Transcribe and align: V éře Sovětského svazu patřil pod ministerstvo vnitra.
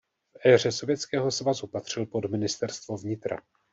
V 0.31 0.45
éře 0.45 0.71
Sovětského 0.71 1.31
svazu 1.31 1.67
patřil 1.67 2.05
pod 2.05 2.25
ministerstvo 2.31 2.97
vnitra. 2.97 3.41